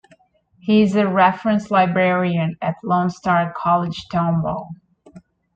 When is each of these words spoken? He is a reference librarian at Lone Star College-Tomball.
He 0.57 0.81
is 0.81 0.95
a 0.95 1.07
reference 1.07 1.69
librarian 1.69 2.57
at 2.59 2.77
Lone 2.83 3.11
Star 3.11 3.53
College-Tomball. 3.55 4.69